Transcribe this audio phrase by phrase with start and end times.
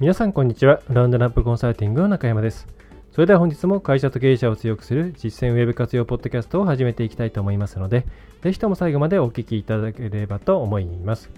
[0.00, 2.66] 皆さんこんにちはラウンドナップコンサルティングの中山です
[3.12, 8.06] それでは本日も会社と経営者を強くする実践ウェブ活用ポッドキャストを始めていきたいと思いますので、
[8.40, 11.28] ぜひとも最後までお聞きいただければと思います。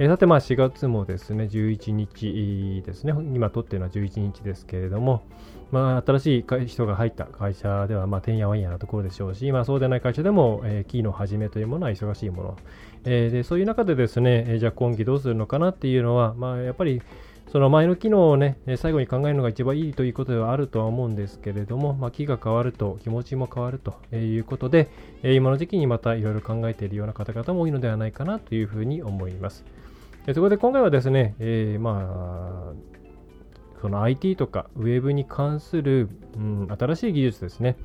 [0.00, 5.22] えー、さて、まあ4月もですね、11日ですね、今撮っているのは11日ですけれども、
[5.70, 12.56] まあ、新しい人が入った会社では、まあ、てんやわんやなところでしょうし、まあ、そうでない会社でも、えー、キーの始めというものは忙しいもの。
[13.04, 17.02] えー、でそういう中でですね、え、じゃあ今期どうするのかなっていうのは、まあ、やっぱり、
[17.50, 24.88] その前の機能をね、最後に考えるのが一番いいということではあるとは思うんですけれども、まあ、気が変わると気持ちも変わるということで、
[25.24, 29.64] 今の時期にまたいろいろ考えているような方々も多いのではないかなというふうに思います。
[30.32, 33.00] そこで今回はですね、えー、まあ、
[33.80, 37.76] その IT とか Web に関する、うん、新しい技術ですね。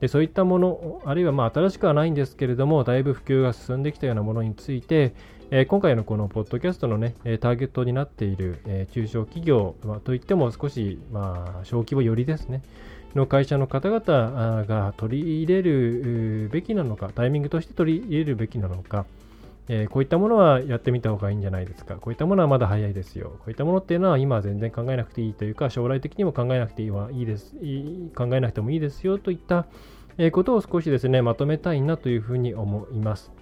[0.00, 5.12] でそういったもの、あるいはまあ新しくはないんですけれども、だいぶ普及が進んできたようなものについて、
[5.50, 12.62] えー、今回のこのポッドキャストのね、ターゲットになっている、えー、中小企業、まあ、といっても少し、まあ、小規模寄りですね、
[13.14, 19.06] の会社の方々が取り入れるべきなのか、タイミングとして取り入れるべきなのか、
[19.68, 21.94] えー、こういったものはやってみた方がいいんじゃないですか。
[21.94, 23.30] こういったものはまだ早いですよ。
[23.38, 29.64] こういったものっていうのは今全然考えなくていいというか、将来的にも考えなくていいはいいですい考えなくてもいいですよといった
[30.32, 33.32] ことを少しですね、まとめたいなというふうに思います。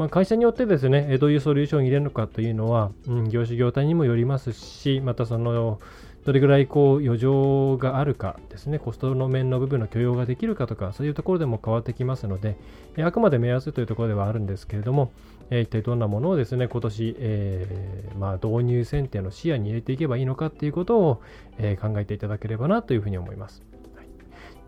[0.00, 5.78] まあ、会社によってですね、どういうソリューションを入れるのかというのは、うん、業種業態にもよりますし、またその、
[6.24, 12.56] どれぐらいこう余剰があるかですね、コストの面の部分の許容ができるかとか、そういうところでも変わってきますので、
[12.96, 15.12] あくまで目安というところではあるんですけれども、
[15.50, 21.20] え一体どんなものをですね、今年、え、まあ、導入選定の視野に入れていけばいいのかっていうことを、
[21.58, 23.69] え、考えていただければなというふうに思います。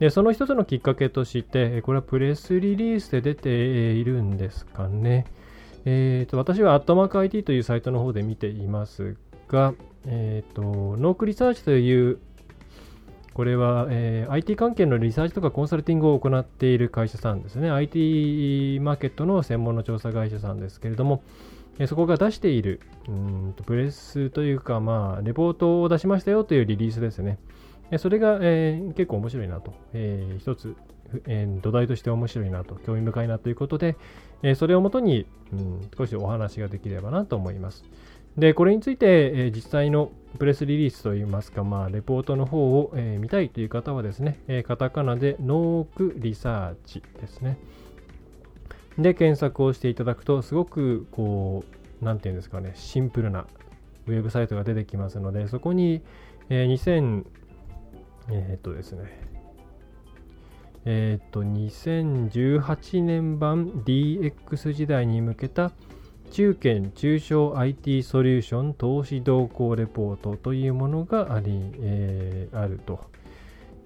[0.03, 5.27] でその一つのきっかけとして、これはプレスリリースで出ているんですかね。
[5.85, 9.75] えーと、私はアットマーク IT というサイトの方で見ていますが、
[10.07, 12.19] えーと、ノークリサーチという、
[13.33, 17.71] これは、えー、IT 関係のリサーチとかコンサルティングを行っている会社さんですね。
[17.71, 21.23] IT マーケットの専門の調査会社さんですけれども、
[21.79, 27.39] えそこが出しているうんとプレスというか、まあ、レポートを出しましたよというリリースですね。
[27.99, 30.77] それが、えー、結構面白いなと、えー、一つ、
[31.27, 33.97] えー、土台として面白いなと、興味深いなということで、
[34.43, 37.85] え、それをもとに、うん、少しお話ができればなと思います。
[38.37, 47.59] で、これについて、え、実際のプレスリリースといいますか、まあ、レポートの方を、え、見たいという方はですね、え、カタカナでノークリサーチですね。
[48.99, 51.65] で、検索をしていただくと、すごく、こ
[52.01, 53.47] う、なんていうんですかね、シンプルな
[54.07, 56.03] ウェブサイトが出てきますので、そこに、
[56.49, 56.67] えー、
[58.31, 59.33] えー、っとですね、
[60.85, 65.73] えー、っと、2018年版 DX 時代に向けた
[66.31, 71.51] 中堅中小 IT ソリューション投資動向レポートというものがあり、
[71.81, 73.13] えー、あると。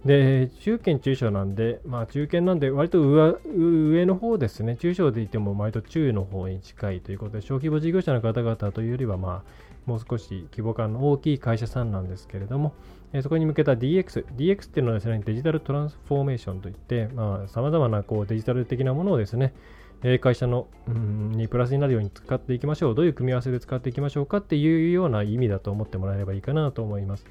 [0.04, 9.50] で、中堅中小なんで、まあ中堅なんで割と上の方ですね、中小で言っても割と中の方に近いということで、小規模事業者の方々というよりは、まあ、
[9.84, 12.74] もう少し規模感の大きい会社さんなんですけれども、
[13.12, 19.54] えそこに向けた DX、DX っていうのはですね、デジタルトランスフォーメーションといって、まあ、様々なこうデジタル的なものをですね、
[20.02, 22.94] え会社の、うん、にプラスになるように使っていきましょう。
[22.94, 27.26] どういう組み合わせで使っていきましょうかっていうような意味だと思ってもらえればいいかなと思います。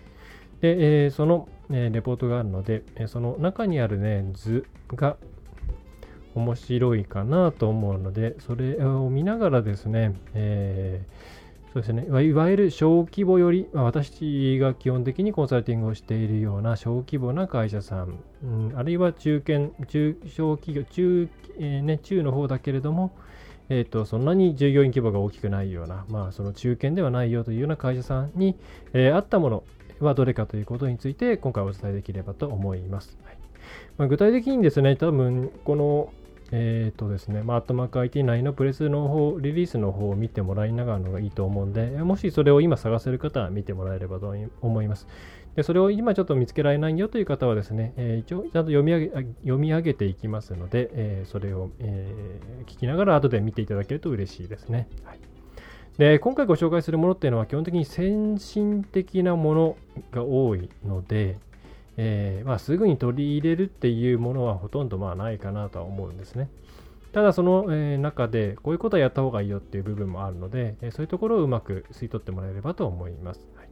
[0.61, 5.17] で、え、その、え、レポートがあるので、えその中にあるね、図が
[6.33, 11.44] 面白いかなと思うので、それを見ながらですね、えー
[11.75, 21.29] そうですね、いわゆる小規模よりま、私が基本的にコンサルティングをしているような小規模な会社さん、うん、あるいは中堅、中小企業、中,、
[21.59, 23.11] えー、ね、中の方だけれども、
[23.67, 28.55] えーと、そんなに従業員規模が大きくないような、まあ、その中堅ではないよというような会社さんに、
[28.93, 29.63] えー、あったもの
[29.99, 33.17] はどれかということについて、今回お伝えできればと思います。
[33.25, 33.37] はい。
[33.97, 36.13] まあ、具体的にですね、多分この
[36.51, 45.07] えっ、ー、とですね、まあ、アットマーク IT 内のプレスの方、リリースの方を見てもらいながらのがいいと思うんで、もしそれを今探せる方は見てもらえればと思います。
[45.55, 52.13] でそれを今ちょっと見つけられないよという方はですね、えー、一応ちゃんと読み上げ読み上げていきますので、えー、それを、え、
[52.65, 54.87] 聞きながら後で見ていただけると嬉しいですね。
[55.03, 55.19] はい
[55.97, 59.77] で今回ご紹介するものっていうのは基本的に先進的なもの
[60.11, 61.37] が多いので、
[61.97, 66.49] えー、まあ、すぐに取り入れるっていうものはほとんどまあないかなとは思うんですね。
[67.13, 73.47] ただその、え、中でこういうことはやった方がいいよっていう部分もあるので、え、そういうところをうまく吸い取ってもらえればと思います。
[73.55, 73.69] はい、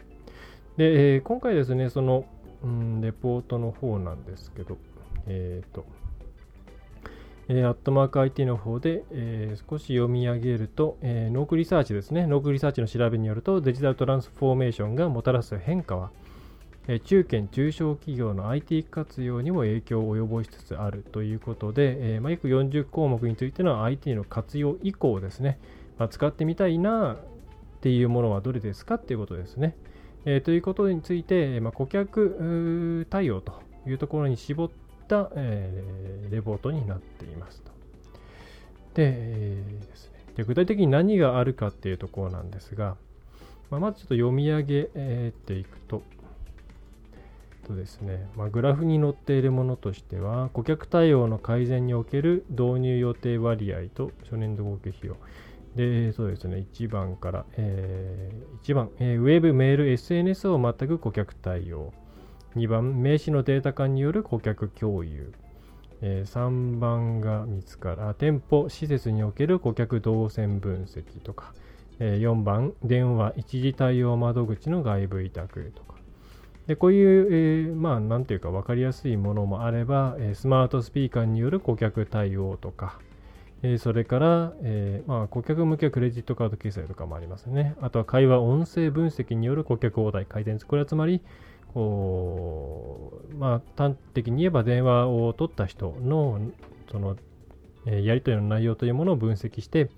[0.78, 2.26] で、え、今回ですね、その、
[2.64, 4.78] うん、レポートの方なんですけど、
[5.28, 5.86] えっ、と、
[7.50, 12.26] えー、アットマーク IT の方で、えー、少し読み上げると、えー、ノークリサーチですね。
[12.26, 16.12] ノークリサーチの調べによると、デジタルトランスフォーメーションがもたらす変化は、
[17.06, 25.60] 中堅・中小企業の IT 活用にも影響を及ぼしつつあるということで、えまあ、約40項目についての IT の活用以降ですね、
[25.98, 27.18] まあ、使ってみたいなっ
[27.80, 29.76] ていうものはどれですかっていうことですね。
[30.26, 34.70] えということについて、まあ、顧客対応というところに絞っ
[35.08, 37.72] た、えレポートになっていますと。
[38.94, 42.96] で,、えー、ですね、で具体的に何があるかっていうところなんですが、
[43.70, 44.84] ま、まずちょっと読み上げ
[45.46, 46.04] ていくと、
[47.64, 55.18] とですね、まあ、グラフに載っているものとしては、顧客対応の改善における導入予定割合と初年度合計費用。
[55.76, 61.94] で、そうですね、1番から、えー、1番、えー、ウェブ、メール、SNS を全く顧客対応。
[62.56, 65.34] 2番、名刺のデータ化による顧客共有。
[66.02, 71.54] えー、3番が見つかるあ、店舗、施設における顧客動線分析とか。
[72.00, 75.93] えー、4番、電話、一時対応窓口の外部委託とか。
[76.68, 83.00] でこういう、えー、まあ、なんていうか分かりやすいものもあれば、え、スマートスピーカーによる顧客対応とか、
[83.64, 87.76] え、それから、えまあ、顧客向けクレジットカード決済とかもありますね。
[87.82, 90.58] あとは会話音声分析による顧客応対改善。
[90.60, 91.22] これはつまり、
[91.74, 96.40] こう、まあ、端的に言えば電話を取った人の、
[96.92, 97.18] その、
[97.86, 99.90] えやり取りの内容というものを分析して、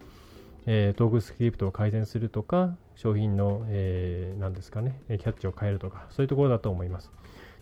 [0.66, 7.12] えー、トークスクリプトを改善するとか、商品の、えー、何ですかね、キャッチを変えるとか、そういうところだと思います。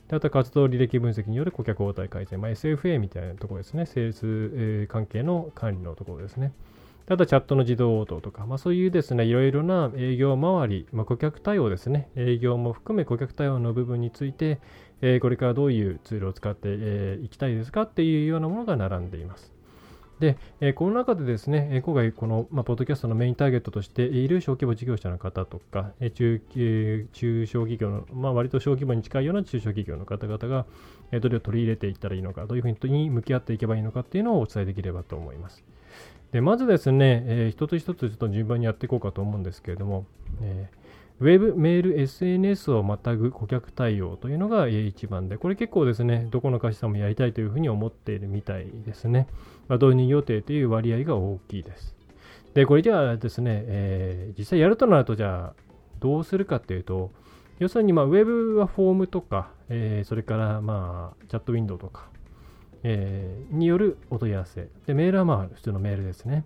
[0.08, 6.54] であと活動履歴分析による顧客応対改善、まあ、SFA みたいなところですね、セールス、えー、関係の管理のところですね。
[7.08, 14.60] あとチャットの自動応答とか、まあ、そういうですね、いろいろな営業周り、まあ、顧客対応ですね、営業も含め顧客対応の部分について、
[15.02, 19.53] えー、これからどういうツールを使ってい、えー、きたいですかっていうようなものが並んでいます。
[20.24, 30.66] で、え、この中でですね、え、今回この、まあ、ポッドキャストのメインターゲットとしている小規模事業者の方とか、え、中え、中小企業の、まあ、割と小規模に近いような中小企業の方々が、
[31.12, 35.62] え、どれを取り入れていったらいいのか、どういうふうに向き合っていけばいいのかっていうのをお伝えできればと思います。
[36.32, 40.06] でまずですね、えー、一つ一つちょっと順番にやっていこうかと思うんですけれども、
[40.42, 40.83] えー
[41.20, 49.28] ウェブ、メール、SNS をまたぐ顧客対応というのが一番で、これ結構ですね、どこの会社さんもやりたいというふうに思っているみたいですね。
[49.68, 51.96] まあ、導入予定という割合が大きいです。
[52.54, 55.64] で、これじゃあですね、えー、実際やるとなると、じゃあ、
[56.00, 57.12] どうするかっていうと、
[57.60, 62.10] 要するに、まあ、ウェブはフォームとか、えー、それから、まあ、チャットウィンドウとか、
[62.84, 64.68] えー、によるお問い合わせ。
[64.86, 66.44] で、メールはまあ、普通のメールですね。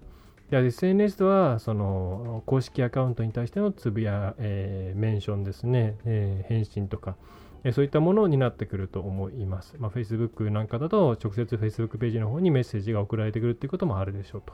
[0.49, 7.17] で SNS はその公式アカウントに対してのつぶや、えー、メンションですね、えー、返信とか、
[7.65, 9.75] えー、そういったものになってくると思います。
[9.77, 14.53] まあ、Facebook なんかだと直接 Facebook ページの方にメッセージが送られてくるっていうこともあるでしょうと。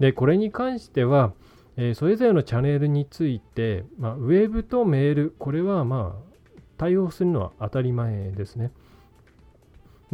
[0.00, 1.32] で、これに関しては、
[1.76, 6.34] え、それぞれのチャンネルについて、まあ、ウェブとメール、これはまあ
[6.76, 8.72] 対応するのは当たり前ですね。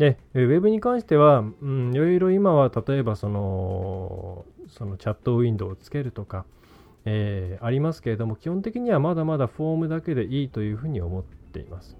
[0.01, 6.47] で、ウェブに関しては、うん、いろいろ今は例えばその、そのチャットウィンドウをつけるとか、
[7.05, 11.99] えー、ありますけれども、基本的にはまだまだフォームだけでいいというふうに思っています。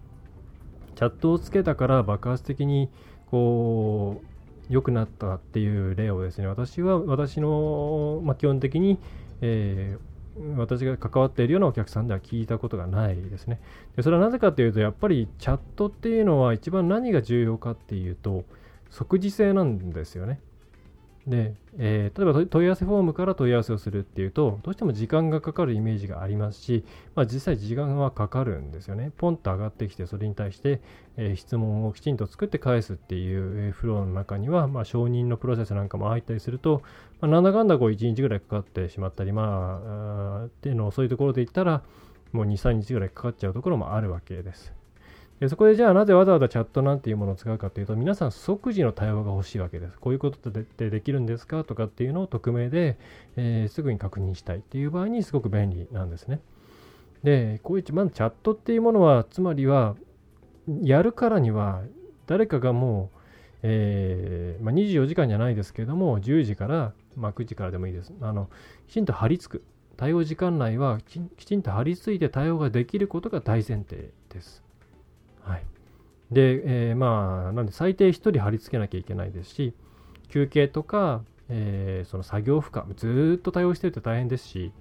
[0.95, 2.89] チャットをつけたから爆発的に
[3.31, 8.99] こう良くなったっていう例をですね、私は私の、まあ、基本的に、
[9.43, 9.99] え
[10.57, 13.61] 私が関わっているようなお客さんでは聞いたことがないですね。
[13.97, 18.45] でそれはなぜかというと、やっぱりチャットっていうのは一番何が重要かっていうと、
[18.91, 20.41] 即時性なんですよね。
[21.27, 26.85] で、えー、例えば問い合わせフォームから問い合わせをするっていうと、どうしても時間がかかるイメージがありますし、
[27.15, 29.13] まあ、実際時間はかかるんですよね。
[29.19, 30.81] ポンと上がってきて、それに対して、
[31.17, 36.83] えー、質問をきちんと作って返すっていう、フローの中には、まあ、承認のプロセスなんかも入ったりすると、
[37.21, 41.83] まあ、なんだかんだこう1日ぐらいかかってしまったり、まあ、っていうのをそういうところで言ったら、
[42.33, 44.80] もう2、3日ぐらいかかっちゃうところもあるわけです。
[45.41, 49.99] でそこでじゃあなぜわざわざチャットなんていうものを使うかというと皆さん即時の対応が欲しいわけです。
[49.99, 52.99] こういうことってできるんですかとかっていうのを匿名で、
[53.37, 56.41] えー、すぐに確認したいっていう場合にすごく便利なんですね。
[57.23, 59.97] で、こういうまずチャットっていうものはつまりは
[60.83, 61.83] やるからには
[62.27, 63.19] 誰かがもう、
[63.63, 68.13] えーまあ、24時間じゃないですけども10時から、まあ、9時からでもいいです。
[68.21, 68.51] あの
[68.89, 69.65] きちんと張り付く。
[69.97, 74.70] 対応時間内はきちんと張り付いて対応ができることが大前提です。
[75.51, 75.65] はい。
[76.31, 79.75] で、えー、まあ、なんで最低1人貼り付けなきゃいけないですし、
[80.29, 84.73] 休憩とか、えー、その作業負荷、ずっと対応してると大変ですし、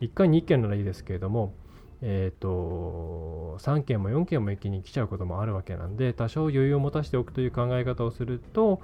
[0.00, 1.54] 1回に1件ならいいですけれども、
[2.02, 8.82] えーと、3件も4件も一気に来ちゃうこともあるわけなんで多少余裕を持たせておくという考え方をすると、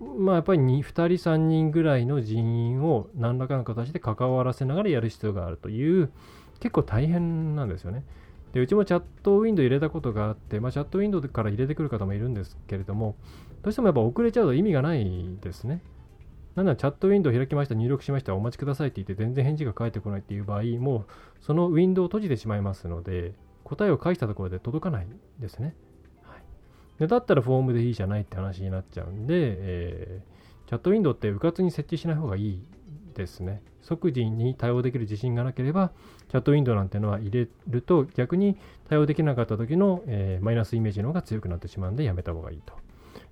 [0.00, 6.10] まあ、やっぱり 2, 2人3人ぐらいの人員を何らかの形で関わらせながらやる必要があるという
[6.60, 8.04] 結構大変なんですよね。
[8.54, 13.16] でうちもチャットウィンドウ入れたことがあって、まあ、チャットウィンドウから入れてくる方もいるんですけれども
[13.62, 15.82] どうしてもやっぱ遅れちゃうと意味がないですね。
[16.54, 21.04] なんならチャットウィンドウ開きました、入力しました、お待ちくださいって言って全然返事が返ってこないっていう場合、もう
[21.40, 23.34] そのウィンドウを閉じてしまいますので、
[23.64, 25.06] 答えを返したところで届かない
[25.40, 25.74] ですね。
[26.22, 26.42] はい、
[27.00, 32.62] でだったらフォームでいいじゃないって話になっちゃうんで、えー、チャットウィンドウってうかつに設置しない方がいい
[33.22, 33.62] ですね。
[33.82, 35.92] 即時に対応できる自信がなければ、
[36.28, 38.56] チャットウィンドウなんてのは入れると逆に
[38.88, 42.74] 対応できなかった時の、えー、マイナスイメージの方が強くなってしまうんでやめた方がいいと。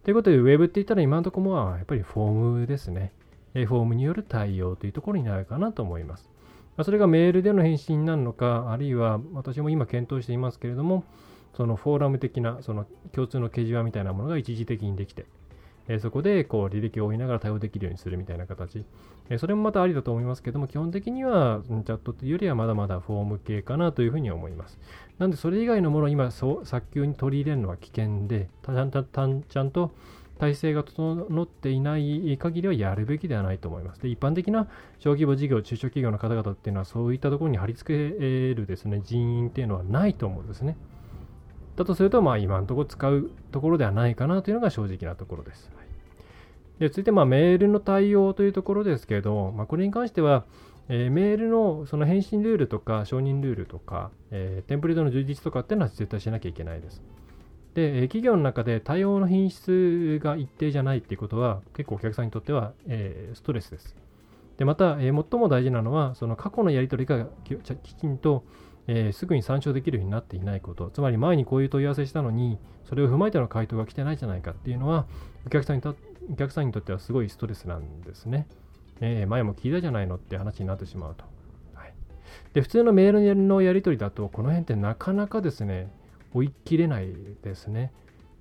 [0.05, 3.13] ということで、ウェブって言ったら今のところはやっぱりフォームですね。
[3.55, 6.31] フォームによる対応というところになるかなと思います。
[6.83, 11.05] それがメールでの返信になるのか、あるいは私も今検討していますけれども、
[11.55, 15.27] そのフォーラム的なその共通の掲示板みたいなものが一時的にできて、
[15.89, 18.85] えそこでこう履歴を追いながら対応できるようにするみたいな形、
[19.29, 24.79] えそれもまたありだと思いますけども、基本的にはチャットというよりはまだまだフォーム系かなというふうに思います。
[25.19, 26.63] なんで、それ以外のものを今、早
[26.93, 29.91] 急に取り入れるのは危険で、ちゃんと
[30.39, 34.03] 体制が整っていない限りはやるべきではないと思います。
[34.03, 34.67] で一般的な
[34.99, 38.17] 小規模事業、中小企業の方々っていうのはそういったところに貼り付け
[38.55, 40.77] るですね人員っていうのはないと思うんですね。
[41.77, 45.71] だとすると、まあ、今のところ使うところではないかなというのが正直なところです。
[45.77, 45.83] はい
[46.79, 50.45] で続いて、まあ、メールの対応というところですけど、まあ、これに関しては、
[50.89, 57.01] えー、メールのその返信ルールとか承認ルールとか、えー、テンプレートの充実とかっていうのは絶対しなきゃいけないです。
[57.75, 63.97] で、企業の中で対応の品質が一定じゃないっていうことは、結構お客さんにとっては、えー、ストレスです。
[64.59, 67.27] で、また、えー、最も大事なのは、その過去のやり取りが
[67.83, 68.45] きちんと、
[68.95, 75.07] えー、すぐに参照できるようになっていないこと、つまり前にこういう問い合わせしたのに、それを踏まえての回答が来てないじゃないかっていうのは、
[75.47, 75.97] お客さんにと
[76.31, 78.47] お客さんにとってはすごいストレスなんですね。
[79.01, 81.25] えー、前も聞いたじゃないのって話になってしまうと。
[81.73, 81.95] はい、
[82.53, 85.91] で普通のメールのやり取りだと、この辺ってなかなかですね、
[86.35, 87.93] 追い切れないですね。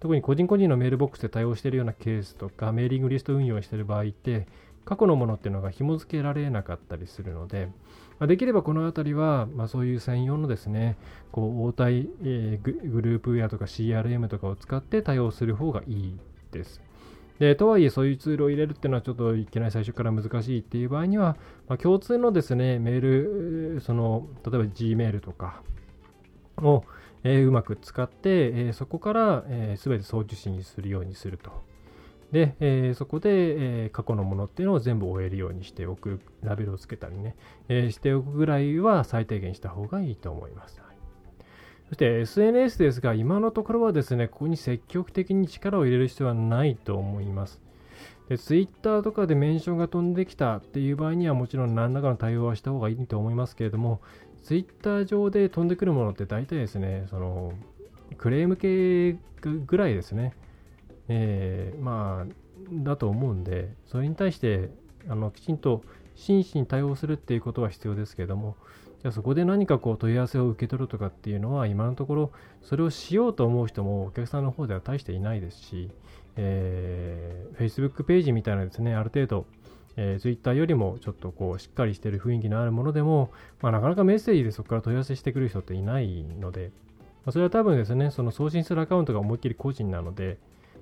[0.02, 4.48] 特に個人個人のメールボックスで対応しているようなケースとか、メーリングリスト運用している場合って、
[4.84, 7.70] 過去のものっていうのが紐付けられなかったりするので、
[8.22, 10.96] まあ、できればこのあたりは、まあ、そういう専用のですね、
[11.32, 16.20] こう応対、えー、グループウェアとか CRM とかを使って対応する方がいい
[16.52, 16.82] です。
[17.40, 21.36] でとはいえ、そういうツールを入れるっていうのはちょっといけない最初から難しいっていう場合には、
[21.68, 25.64] まあ、共通のですね、メール、その、例えば Gmail とか
[26.58, 26.84] を、
[27.24, 31.71] えー、うまく使って、えー、そこから、えー、全て送受信するようにすると。
[32.32, 33.30] で、えー、そこで、
[33.84, 37.36] えー、過去のものっていうのを全部終えるようにしておく、ラベルをつけたりね、
[37.68, 40.80] えー、しておくぐらいは最低限した方がいいと思います。
[40.80, 40.96] はい、
[41.90, 47.60] そして SNS ですが、今のところはですね、ここに積極的に力を入れる必要はないと思います。
[48.30, 54.00] で、Twitter とかでメンションが飛んできたっていう場合にはもちろん何らかの対応はした方がいいと思いますけれども、
[54.44, 57.52] ツイッター上で飛んでくるものって大体ですね、その
[58.18, 60.34] クレーム系ぐらいですね、
[61.14, 62.34] えー、まあ、
[62.72, 64.70] だと思うんで、それに対して
[65.10, 65.84] あのきちんと
[66.16, 68.56] 真摯に対応するっていうことは必要ですけれども、
[69.02, 75.90] じゃあそこで何かこう問い合わせを受け取るとかっていうのは、今のところそれをしようと思う人もお客さんの方では大していないですし、
[76.38, 79.46] えー、Facebook ページみたいなですね、ある程度、
[79.98, 86.72] えー、Twitter よりもちょっとこうしっかりしてる雰囲気のあるものでも、まあ、なかなかメッセージでそこから問い合わせしてくる人っていないので、
[87.26, 90.38] まあ、それは多分ですね、その送信するアカウントが思いっきり個人なので、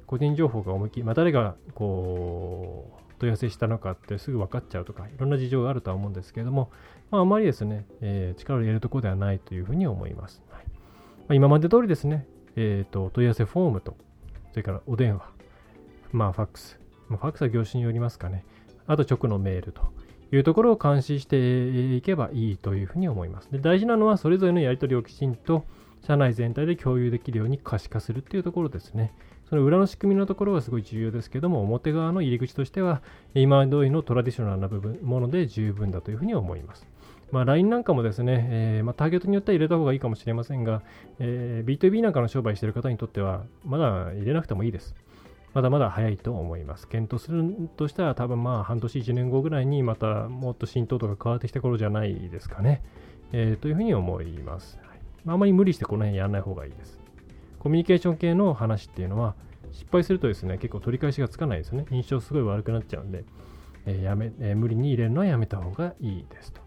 [0.10, 6.72] 個人情報が思いっき、まあ、誰がこう問い合わせしたのかってすぐ分かっちゃうとか、いろんな事情があるとは思うんですけれども、
[7.12, 10.42] まあ、あまりですね、えー、力を入れるところではないというふうに思います。
[10.50, 10.74] はいま
[11.30, 12.26] あ、今まで通りですね、
[12.56, 13.96] えーと、問い合わせフォームと、
[14.50, 15.30] それからお電話、
[16.12, 18.44] まあ、ファックス、まあ、ファックスは業種によりますかね、
[18.88, 19.84] あと直のメールと
[20.32, 23.52] いうところを監視していけばいいというふうに思います。
[23.52, 25.66] で大事なのはそれぞれのやり取りをきちんと
[26.02, 29.14] 社内全体で共有できるように可視化するっていうところですね。
[29.50, 33.02] その裏の仕組みのところはすごい重要ですけども、表側の入り口としては、
[33.34, 36.88] 今通りのトラディショナルな部分もので十分だというふうに思います。
[37.32, 40.84] まあ、LINE なんかもですね、えー、まあ、ターゲットによっては入れた方がいいかもしれませんが、
[41.20, 44.96] えー、B2B なんかの商売している方にとっては、まだ入れなくてもいいです。
[45.56, 46.88] まだまだ早いと思います。
[46.88, 52.84] 検討するとしたら多分まあ半年1年後ぐらいにまたもっと浸透とか変わってきた頃じゃないですかね。
[53.32, 54.78] えー、というふうに思います。
[54.78, 54.90] はい
[55.28, 56.99] あ、あまり無理してこの辺やらない方がいいです。
[57.60, 59.36] コミュニケーション系の話っていうのは、
[59.72, 61.86] 失敗するとですね、結構取り返しがつかないですね。
[61.92, 63.24] 印象すごい悪くなっちゃうんで、
[63.86, 66.62] えー、やめえー、無理に入れるのはやめた方がいいですと。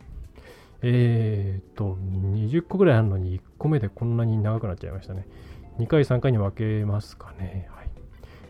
[0.83, 5.27] えー、っと、20個ぐらいあるのに1個目でこんなに長くなっちゃいましたね。
[5.79, 7.69] 2回、3回に分けますかね。
[7.71, 7.89] はい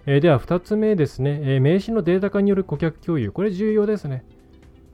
[0.07, 3.31] えー、では、2つ目ですね、えー、名刺のデータ化による顧客共有。
[3.31, 4.25] これ重要ですね。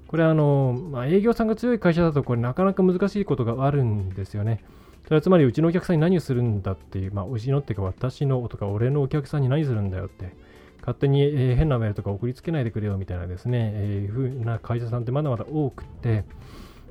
[0.08, 4.64] これあの、まあ、営業さんが強い会社だと、これなかなか難しいことがあるんですよね。
[5.08, 10.36] それはつまり、うちのお客さんに何をするんだっていう、まあ、うちのっていうか、私のとか、俺のお客さんに何するんだよって、
[10.80, 16.26] 勝手に、え、変なメールとか送りつけないでくれよみたいなですね、えー、ふうな会社さんってまだまだ多くて、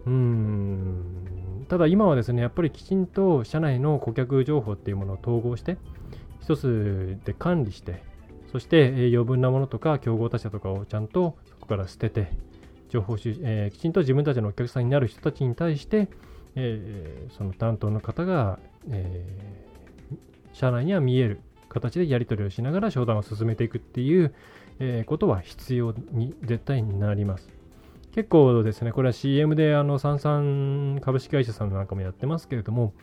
[0.07, 5.77] うーん、ただ今はですね、やっぱりきちんと社内の顧客情報っていうものを統合して、
[6.41, 8.01] 一つで管理して、
[8.51, 12.31] そして、え、余分なものとか競合他社とかをちゃんとそこから捨てて、
[12.89, 16.07] 情報収集、えー、きちんと自分たちのお客さんになる人たちに対して、
[16.59, 18.57] えー、その担当の方が、
[18.89, 20.17] えー、
[20.53, 24.33] 社内には見える形でやり取りをしながら商談を進めていくっていう、
[24.79, 27.47] えー、ことは必要に絶対になります。
[28.13, 32.93] 結構ですね、これは CM であの、サンサン株式会社さんなんかもやってますけれども、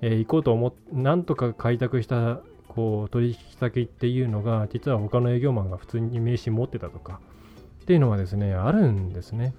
[0.00, 7.20] えー、行こうと思っ、なんとか開拓したこう取引先っていうのが、実は他の営業マンが普通に名刺持ってたとか、
[7.82, 9.54] っていうのはですね、あるんですね。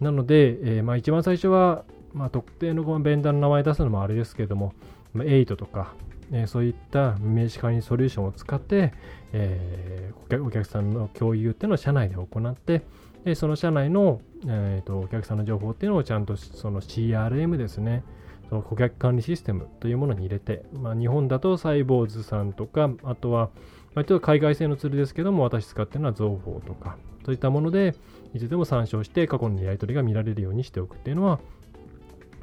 [0.00, 1.84] なので、えー、まあ、一番最初は、
[2.16, 4.72] まあ、特定のこのベンダーの名前出すのもあれですけども、
[5.12, 5.92] まあ、8とか、
[6.32, 8.94] えー、そういった名刺管理ソリューションを使って、
[9.32, 12.82] えー、お客さんの共有っていうのを社内で行って、
[13.24, 18.02] でその社内の、えーと、お客さんの情報っていうのをちゃんとその CRM ですね、
[18.48, 23.50] その顧客管理システムというものに入れて、まあ、日本だとサイボーズさんとか、あとは、
[23.94, 26.96] まあ、ちょっと海外製のツールですけども、私使ってるのはゾウフォーとか、
[27.26, 27.94] そういったもので、
[28.32, 31.40] いつでも参照して過去のやり取りが見られるようにしておくっていうのは、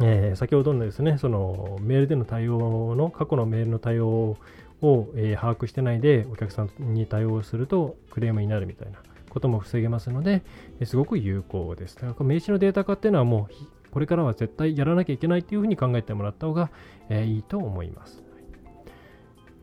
[0.02, 4.38] えー、先ほどのですね、そのメールでの対応の、過去のメールの対応
[4.82, 10.44] を、えー、把握してないでお客さんに対応するとクレームになるみたいなことも防げますので、
[10.80, 11.96] えー、すごく有効です。
[11.96, 13.54] だから名刺のデータ化っていうのはもう
[13.92, 16.72] これからは絶対やらなきゃいけないというふうに考えてもらった方が、
[17.10, 18.24] えいいと思います。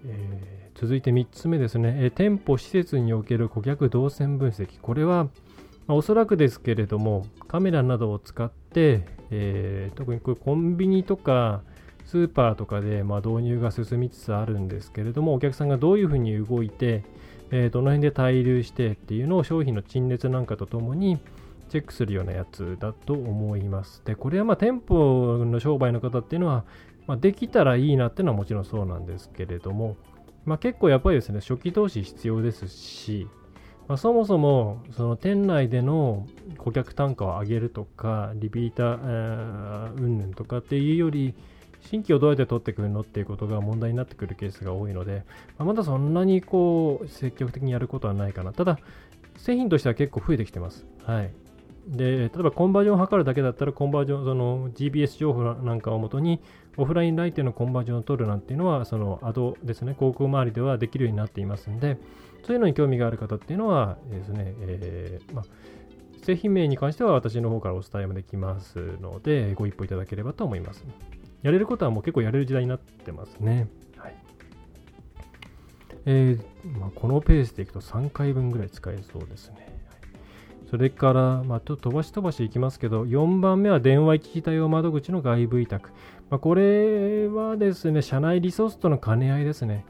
[0.07, 4.79] え続いて3つ目ですね、え店舗、施設における顧客動線分析。
[4.81, 5.31] これは、ま
[5.89, 11.63] あ、おそらくですけれども、カメラなどを使って、えー、特にこコンビニとか
[12.05, 17.05] スーパーとかで、まあ、導入が進みつつあるんですけれども、お客さんがどういうふうに動いて、
[17.51, 21.19] えー、どの辺で滞留してっていうのを商品の陳列なんかとともに
[21.69, 24.03] チェックするようなやつだと思います。
[24.05, 26.65] で、これはまあ店舗の商売の方っていうのは、
[27.07, 29.97] まあ、できたらいいなっていうのはもちろんそうなんですけれども、
[30.45, 33.29] まあ、結構やっぱりですね、初期投資必要ですし、
[33.91, 36.25] まあ、そもそもその店内での
[36.59, 41.35] 顧客単価を上げるとか、リピーター、うんぬんとかっていうより、
[41.81, 45.25] 新規をどうやって取ってくるのっていうことが問題になってくるケースが多いので、
[45.59, 48.53] まあ、まだそんなにこう積極的にやることはないかな。
[48.53, 48.79] ただ、
[49.39, 50.87] 製品としては結構増えてきてます。
[51.03, 51.33] はい。
[51.89, 56.39] で、例えばコンバージョンを測るだけだったら、コンバージョン、その GBS 情報なんかをもとに、
[56.77, 61.99] オフライン来店のコンバージョンを取るなんていうのは、そのアドですね、広告周りではできるようになっていますんで、
[62.47, 65.45] そういうのに興味がある方っていうのはですね、えー、まあ、
[66.25, 70.85] 製品名に関しては私の方からお伝えもできますので、ご一報いただければと思います。
[71.43, 73.69] やれることはもう結構やれる時代になってますね。
[73.97, 74.15] はい。
[76.07, 79.71] えー、まあ、このペースでいくと3回分ぐらい使えそうですね。
[80.71, 85.91] それから、まあ、ちょっと飛ばし飛ばしいきますけど、4番目は電話一時対応窓口の外部委託。
[86.31, 89.85] まあ、これはですね、社内リソースとの兼ね合いですね。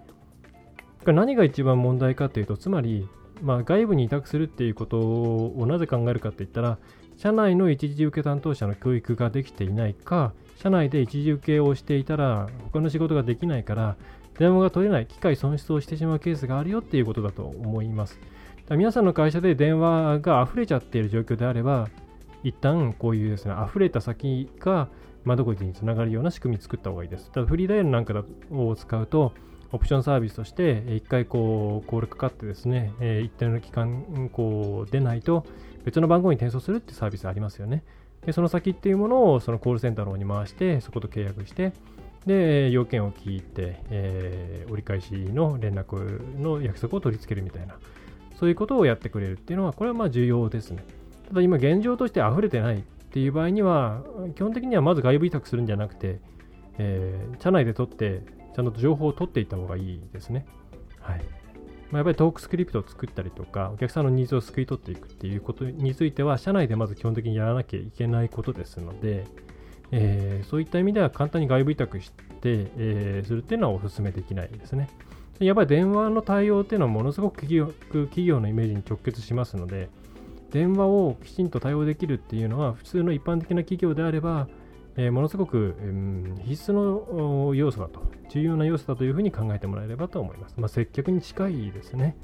[1.07, 3.09] 何が一番問題かというと、つまり、
[3.43, 6.79] まあ、外部に委託するっていうことをなぜ考えるかって言ったら、
[7.17, 13.97] 社内の一時受け担当者の教育ができていないか、社内で一時受けをしていたら、他の仕事ができないから、
[14.39, 18.19] 電話が取れない、機械損失をしてしまうケースがあるよっていうことだと思います。
[18.71, 21.89] 皆さんの会社で電話が溢れちゃっている状況であれば、
[22.43, 24.89] 一旦こういうですね、溢れた先が
[25.25, 27.31] 窓口につながるような仕組み作った方がいいです。
[27.33, 29.33] ただフリーダイヤルなんかを使うと、
[29.73, 35.45] オプションサービスとして、一回こう、コールかかってですねえ、一定の期間こう出ないと、
[35.85, 37.85] 別の番号に転送するってサービスありますよね。
[38.27, 41.73] で、その先っていうものをそのコールセンターの方に回して、そこと契約して、
[42.27, 47.77] で、要件を聞いて、えー、折り返しの連絡の約束を取り付けるみたいな、
[48.39, 50.85] そういうことをやってくれるっていうのは、これはまあ重要ですね。
[51.29, 54.03] ただ今現状として溢れてないっていう場合には、
[54.35, 56.19] 基本的にはまず外部委託するんじゃなくて、
[56.79, 58.23] えー、社内で取って、
[58.55, 60.47] ちゃんと情報を取っていった方がいいですね。
[61.01, 61.21] はい。
[61.91, 69.27] まあ、やっぱりトークスクリプトを作ったりとか、お客さんのニーズを救い取っていくっていうことについては、社内でまず基本的にやらなきゃいけないことですので、
[69.93, 74.89] えー、そういった意味では簡単に外部委託して、えー、するっていうのはお勧めできないですね。
[75.41, 79.89] やっぱり電話の対応っていうのはものすごく企業企業のイメージに直結しますので、
[80.51, 84.49] 電話をきちんと対応できるっていうのは、普通の一般的な企業であれば、
[84.97, 90.55] え、ものすごく、うん、必須の要素だと、重要な要素だというふうに考えてもらえればと思います。
[90.59, 92.17] まあ、接客に近いですね。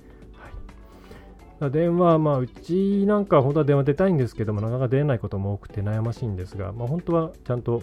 [1.60, 7.82] はい、電話、まあ、うちなんか本当は電話出たいんですけども、なかなか出ないことも多くて悩ましいんですが、まあ、本当はちゃんと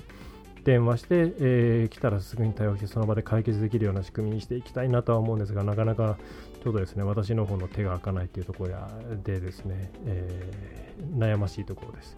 [0.63, 6.17] 電話して、えー、来たらすぐに対応して、その場で解決できるような仕組みにしていきたいなとは思うんですが、なかなか
[6.63, 8.75] ちょうどですね、私の方の手が開かないというところ
[9.23, 12.15] でですね、えー、悩ましいところです。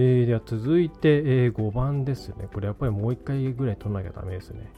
[0.00, 2.48] えー、では続いて、えー、5番ですね。
[2.54, 4.70] これやっぱりもう1回ぐらい取らなきゃダメですね。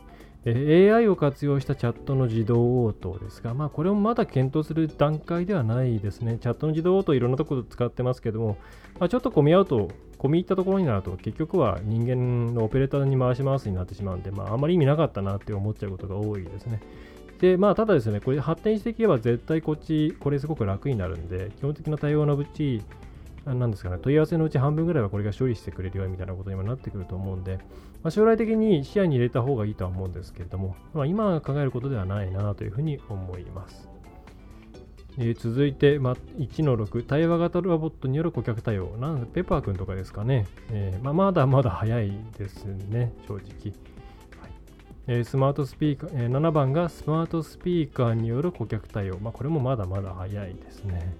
[0.47, 6.39] え AI を活用したチャットの自動応答ですが、まあ、これもまだ検討する段階ではないですね。
[6.41, 8.57] チャットの自動応答いろんなところで使ってますけども、
[8.99, 16.81] まあ、ちょっと混み合うと、込み入ったところになると、結局は人間のオペレーターに回し回すになってしまうんで、まあ、あまり意味なかったなって思っちゃうことが多いですね。
[17.39, 22.83] で、まあ、ただですね、これ発展していけば絶対こっち、これすごく楽になるんで、基本的な対応のうち、
[23.47, 27.57] なんですかね、問い合わせのうち半分ぐらいはこれが処理してくれるよみたいなことにもなってくると思うんで、
[28.03, 33.91] まあ、将来的に視野に入れた方がいいとは思うんですけれども、まあ、今考えることではないなというふうに思います。
[35.19, 38.97] え、続いて、ま、1の6、対話型ロボットによる顧客対応。
[38.99, 40.47] なんペパー君とかですかね。
[40.71, 43.41] えー、まあ、まだ まだ早いですね、正直。
[43.41, 43.45] はい
[45.09, 49.19] え、スマートスピーカー、えー、7番がスマートスピーカーによる顧客対応。
[49.19, 51.15] まあ、これもまだまだ早いですね。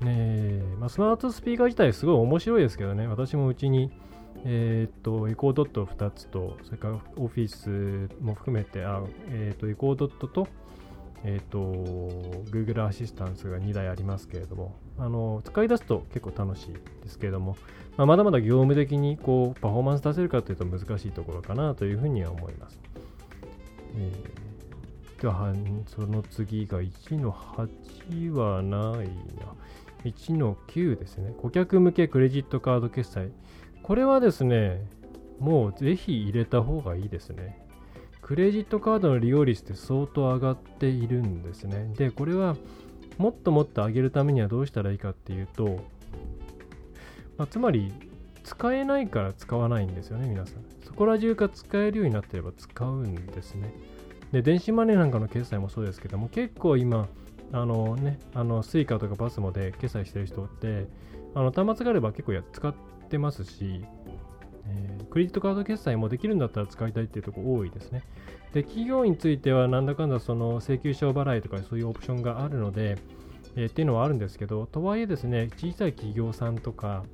[0.00, 3.90] ねまあ、スマートスピーカー自体すごい面白いですけどね、私もうちに、
[4.44, 10.48] えっ、と、エコードット2つと、それからオフィスも含めて、あえっ、と、エコードットと、
[11.24, 11.58] えっ、と、
[12.50, 17.56] Google アシスタンスが2台ありますけれども、あの、使い出すと結構楽しいですけれども、
[17.96, 22.78] まあ、まだまだ業務的にこう、パフォーマンス出せるかというと難しいところかなというふうには思います。
[23.96, 25.52] えー、では、
[25.86, 29.54] その次が1の8はないな。
[30.06, 31.34] 1の9ですね。
[31.38, 33.30] 顧客向けクレジットカード決済。
[33.82, 34.84] これはですね、
[35.38, 37.66] もうぜひ入れた方がいいですね。
[38.22, 41.92] クレジットカードの利用率って相当上がっているんですね。
[41.96, 42.56] で、これは
[43.18, 45.84] もっともっと上げるためにはどうしたらいいかっていうと、
[47.38, 47.92] まあ、つまり
[48.42, 50.64] 使えないから使わないんですよね、皆さん。
[50.84, 53.72] そこら中が使えるようになってれば使うんですね。
[54.32, 57.08] で、電子マネーなんかの決済もそうですけども、結構今、
[57.52, 60.86] あのね、あの、スイカとかパスモで決済してる人って、
[61.34, 62.74] あの、端末があれば結構や使っ
[63.08, 63.84] てますし、
[64.68, 68.02] えー、クレジットカード決済もできるんだったら使いたいっていうところ多いですね。
[68.52, 72.98] で、企業についてはなんだかんだその請求書払いとかそういうオプションがあるので、
[73.54, 77.04] えー、っていうのはあるんですけど、とはいえですね、小さい企業さんとか、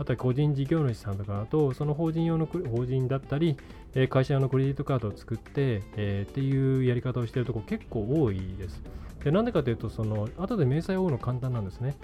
[0.00, 3.58] あとは個人事業主さんとかだと、その法人用の法人だったり、
[3.94, 8.82] え会社用のクレジットカードを作って、えー、っていうやり方をしているところ結構多いです。
[9.22, 11.98] でなんでかというと、その後で明細を追うの簡単なんですね。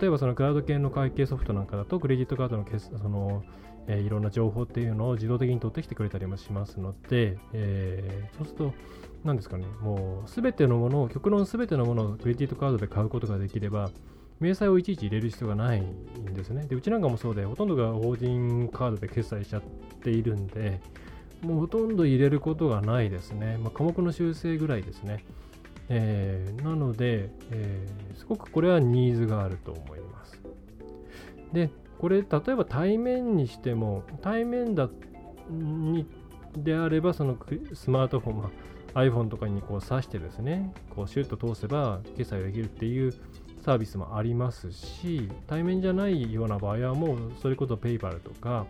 [0.00, 3.44] 例えばそのクラウド系の会計ソフトなんかだと、クレジットカードのその、
[3.86, 8.74] えー、いろんな情報っていうのを自動的に取ってきてくれたりもしますので、えー、そうすると、
[9.24, 13.90] 何ですかね、もうすべてのものを、極論すべてのものをクレジットカードで買うことができれば、
[14.42, 16.66] 明細をいちいち入れる必要がないんですね。
[16.66, 19.62] で、うちなんかもそうで、ほとんどが法人カードで決済しちゃっ
[20.02, 20.80] ているんで、
[21.42, 23.58] もうほとんど入れることがないですね。
[23.62, 25.24] まあ、科目の修正ぐらいですね。
[25.88, 30.40] えー、なので、えー、すごくこれはニーズがあると思います。
[31.52, 34.88] で、これ、例えば対面にしても、対面だ
[35.50, 36.06] に
[36.56, 37.36] であれば、その
[37.74, 38.50] スマートフォン、ま
[38.94, 43.14] あ、iPhone とかにこう挿してですね、こうシュッと通せば決済ができるっていう
[43.64, 48.66] サービスもありますし、対面じゃないような場合はもうそれこそ PayPal とか、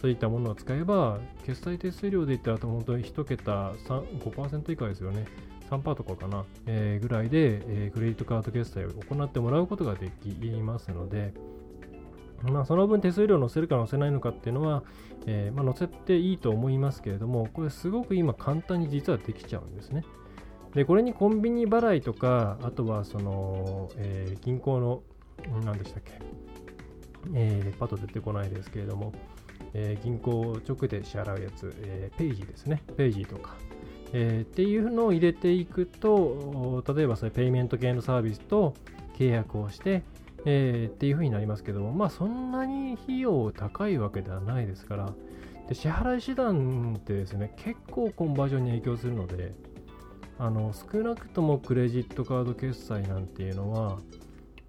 [0.00, 5.26] そういったものを使えば、決済手数料で言ったら本当に1桁5%以下ですよね。
[5.70, 10.28] 3%とかかな、えー、ぐらいで、えー、クレジットカード決済を行ってもらうことができ
[10.60, 11.32] ますので、
[12.42, 14.82] まあ、その分手数料載せるか載せないのかっていうのは、
[15.26, 20.04] えー、まあ、載せていいと思いますけれども、これすごく今簡単に実はできちゃうんですね。
[20.74, 25.02] で、これにコンビニ払いとか、あとはその、えー、銀行の、
[25.64, 26.12] 何でしたっけ、
[27.34, 29.12] えー、パッと出てこないですけれども、
[29.74, 33.56] えー、銀行直で支払うやつ、えー、ページですね、ページとか、
[34.12, 38.74] えー、っていうのを入れていくと、例えばそれペイメント系のサービスと
[39.18, 40.02] 契約をして、
[40.44, 45.12] えー、っていうふうになりますけども、まあそんなに費用高いわけではないですから、
[45.68, 49.54] で支払い手段ってですね、結構コンバージョンに影響するので、
[50.38, 53.98] あの少なくともクレジットカード決済なんていうのは、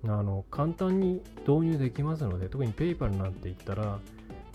[0.05, 3.99] あの簡単に導入できますので、特に PayPal なんて言ったら、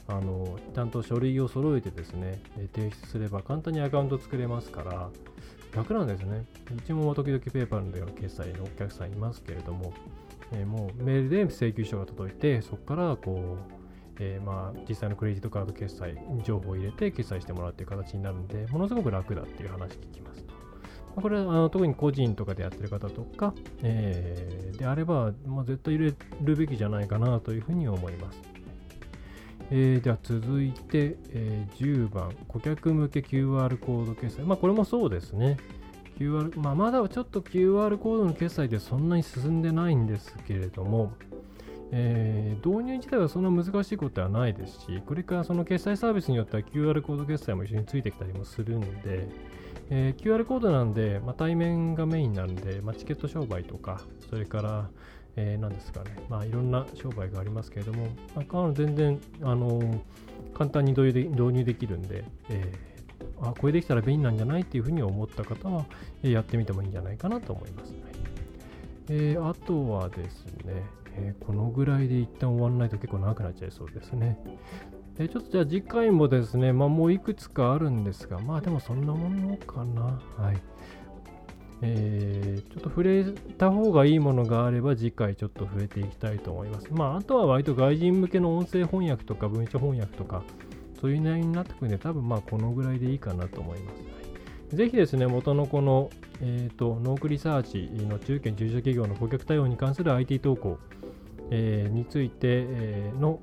[0.06, 2.40] あのちゃんと書類を揃えてですね、
[2.74, 5.10] 提出すれば簡単にアカウント作れますから
[5.74, 6.44] 楽なんですね。
[6.76, 9.92] うちも時々ペーパーの決済のお客さんいますけれども、
[10.52, 13.74] えー、もうメールで請求書が届いて、そこからこう、
[14.18, 20.47] えー、まあ実際のクレジットカード決済情報を入れて決済してもらうっていう形になるんで、ものすごく楽だっていう話聞きます。
[21.18, 23.52] ま、これはあの特に個人とかでやってる方とか、
[23.82, 28.40] えー、であれば、まあ、絶対入れるべきじゃないかなというふうに思います。
[29.70, 34.42] えー、では続いて、えー、10番、顧客向け QR コード決済。
[34.42, 35.58] まあ、これもそうですね。
[36.18, 41.12] QR まあ、まだちょっと QR コードの決済でそんなに進んでないんですけれども、
[41.90, 49.28] えー、導入自体はそんな難しいことはないですし、これからその決済サービスによっては QR コード決済も一緒についてきたりもするんで、
[49.90, 54.90] えー、QR コードなんで、まあ、対面がメインなんで、まあ、チケット商売とか、それから、
[55.36, 60.00] えー、何ですかね、まあ、いろんな商売がありますけれども、まあ、全然、あのー、
[60.52, 65.86] 簡単に導入で導入できるんで、えー、あこれできたら便利なんじゃないっていうふうに思った方は、
[66.22, 67.94] え、やってみてもいいんじゃないかなと思います。
[69.10, 70.82] えー、あとはですね、
[71.20, 74.38] えー、このぐらいで一旦終わらないと結構長くなっちゃいそうですね。
[75.18, 80.20] え、ちょっとじゃあ次回もですね、まあ、もういくつかあるんですが、まあでもそんなものかな。
[80.36, 80.60] はい。
[81.80, 83.24] えー、ちょっと触れ
[83.56, 86.88] た方がいいものがあれば次回ちょっと触れていきたいと思います。
[86.92, 90.42] まあ、あとは割と外人向けの音声翻訳とか文書翻訳とか、
[91.00, 94.02] そういう内容になってくるんで、多分まあこのぐらいでいいかなと思います。
[94.02, 94.06] は
[94.72, 100.78] い、ぜひですね、元のこの、えーと、ノークリサーチの中堅中小企業の顧客対応に関する IT 動向、
[101.50, 102.66] え、について、
[103.18, 103.40] の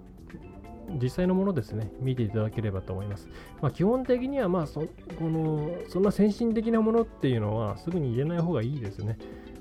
[1.02, 3.28] 実際のものですね、見ていただければと思います。
[3.62, 4.88] まあ、基本的には、まあそ、こ
[5.22, 9.18] のそんな先進的なものっていうのはすぐに入れない方がいいですね。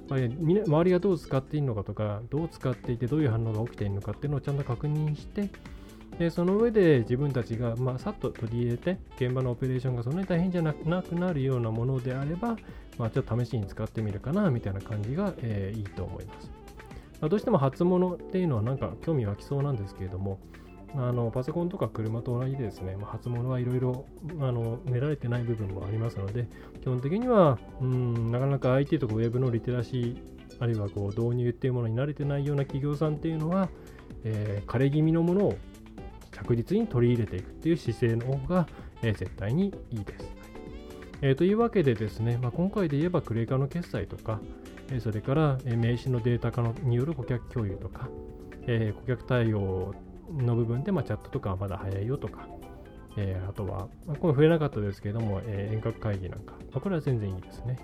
[0.09, 5.49] まあ、周りがどう使っているのかとか、どう使っていてどういう反応が起きているのかっていうのをちゃんと確認して、
[6.19, 12.57] でその上で自分たちが、まあ、さっと取り入れて、現場のオペレーションがそんなに大変じゃなくなるようなものであれば、
[12.99, 16.64] まあ、ちょっと試しに使ってみるかなみたいな感じが、えー、いいと思います。
[17.21, 20.39] まあ、どうしても初物っていうのはなんか興味湧きそうなんですけれども、
[20.97, 24.07] あのパソコンとか車と同じですね、まあ、初物はいろいろ
[24.85, 26.47] 練られてない部分もありますので、
[26.83, 30.17] 基本的にはうんなかなか IT とか Web のリテラシー、
[30.61, 33.69] あるいはこう導入っていうものに慣れてないような企業さんっていうのは、
[34.25, 35.59] えー、枯れ気味のものを
[36.31, 38.69] 着実に取り入れていくっていう姿勢の方が、
[39.03, 40.33] えー、絶対にいいです。
[41.23, 44.41] えー、というわけでですね、まあ、今回で言えばクレーカーの決済とか、
[45.01, 48.09] それから、名刺のデータ化のによる顧客共有とか、
[48.67, 49.95] え顧客対応
[50.33, 52.47] の部分で、ま、チャットとかはまだ早いよとか、
[53.17, 57.79] え、あとは、ま、これ触れなかったですけども、え、遠隔会議なんか、ま、これは全然いいですね。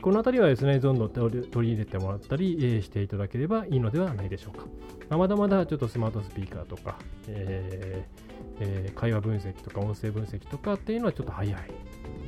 [0.00, 4.66] このあたりはですね、どんどん取り入れてもらったり、していただければいいのではないでしょうか。
[5.08, 8.28] ま、まだまだちょっとスマートスピーカーとか、えー
[8.60, 11.54] えー、会話分析とか音声分析とかっていうのはちょっと早い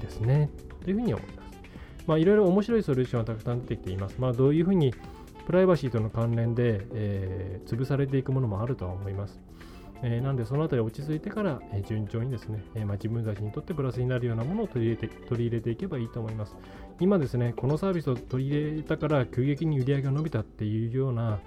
[0.00, 0.50] ですね。
[0.82, 1.49] というふうに思います。
[2.10, 4.16] まあ、いろいろ面白いソリューションはたくさん出てきています。
[4.18, 4.92] まあ、どういうふうに
[5.46, 9.40] プライバシーとの関連で、えー、潰されていくものもあるとは思います。
[10.02, 16.56] えー、なので、そのあたり落ち着いてから、え、順調にですね、え、まあ、自分たちにとってプラスになるようなものを取り入れて取り入れていけばいいと思います。
[16.98, 21.38] 今ですね、このサービスを取り入れたから急激に売り上げが伸びたっていうような、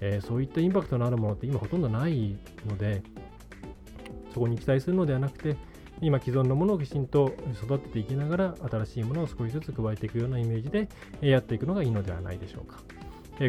[0.00, 2.36] えそういったインパクトのあるものって今ほとんどない
[2.68, 3.02] ので、
[4.32, 5.56] そこに期待するのではなくて、
[6.02, 10.88] 今既存のものをきちんと育てていきながら新しいものを少しずつ加えていくようなイメージで
[11.20, 12.80] やっていくのがいいのではないでしょうか。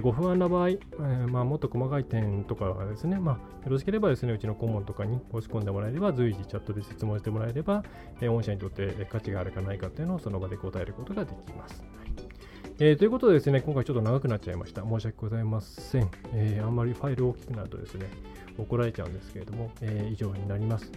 [0.01, 7.83] ご不安な場合、えー、まあ、もっと細かい点とかはですね、まあ、よろしければですね、うちの顧問とかに申し込んでもらえれば、随時チャットで質問してもらえれば、
[8.21, 11.83] えー、御社にとって価値があるかないかっていうのをその場で答えることができます。
[12.79, 14.81] えー、ということでですね、今回ちょっと長くなっちゃいました。
[14.81, 16.09] 申し訳ございません。
[16.33, 18.07] えー、あんまりファイル大きくなるとですね、
[18.57, 20.91] 怒られちゃうんですけれども、えー、以上になります。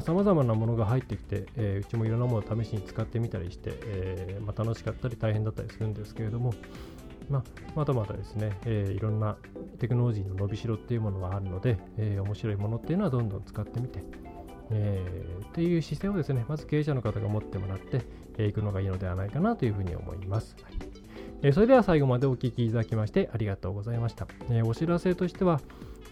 [0.00, 6.52] さまざ、まなものが入ってきて、えー、うちもいろんなものを試しに使ってみたりして、えーまあ、楽しかったり大変だったりするんですけれども、
[7.28, 7.42] まあ、
[7.74, 9.36] まだまだですね、えー、いろんな
[9.78, 14.02] テクノロジーの伸びしろっていうものがあるので、えー、面白いものっていうのはどんどん使ってみて、
[14.70, 18.00] えー、っていう姿勢をですね、まず経営者の方が持ってもらってい、
[18.38, 20.56] えー、くのがいいのではないかなというふうに思います。
[20.62, 20.74] はい
[21.42, 24.26] えー、それでは最後までお聞きいただきましてありがとうございました。
[24.50, 25.60] え、お知らせとしては、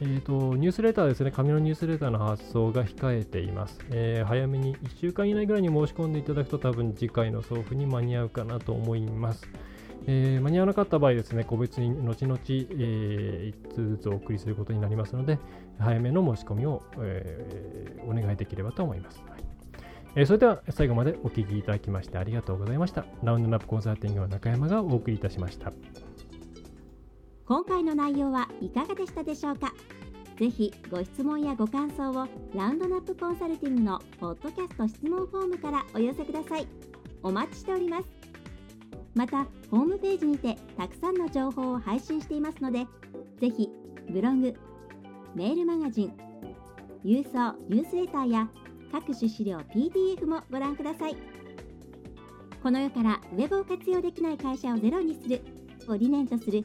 [0.00, 3.78] えーと、ニュースレターですね、紙のニュースレターの発送が控えています。
[3.90, 9.48] えー、早めに1週間以内ぐらいに申し込んでいただくと多分次回の送付に間に合うかなと思います。
[10.06, 15.38] えー、間に合わなかった場合ですね、個別に後々、えー、1通ずつお送りすることになりますので、
[15.78, 19.22] 早めの申し込みを、えー、お願いできればと思います。
[19.28, 19.44] はい
[20.14, 23.06] えー、それでは最後までお聞きいただきましてありがとうございました。
[23.22, 25.72] ラウンドナップコンサルティングの中山がお送りいたしました。
[27.46, 29.74] 今回の内容はいかがでしたでしょうか？
[30.38, 36.66] ぜひご質問やご感想をラウンドナップコンサルティングのポッドキャスト質問フォームからお寄せください。
[37.22, 38.08] お待ちしております。
[39.14, 42.86] また、ホームページにてたくさんの情報を配信していますので、
[43.38, 43.68] ぜひ
[44.08, 44.54] ブログ、
[45.34, 46.12] メールマガジン、
[47.04, 48.48] 郵送ニュースレターや
[48.90, 51.16] 各種資料 PDF もご覧ください。
[52.62, 55.42] この世からウェブを活用できない会社をゼロにする
[55.88, 56.64] を理念とする